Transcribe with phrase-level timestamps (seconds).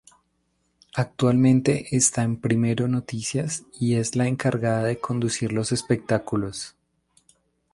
[0.95, 6.73] Actualmente está en Primero Noticias y es la encargada de conducir los espectáculos.